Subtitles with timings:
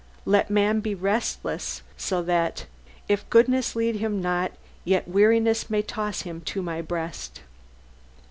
[0.25, 2.65] Let man be restless, so that
[3.07, 4.51] "If goodness lead him not,
[4.83, 7.41] yet weariness May toss him to My breast."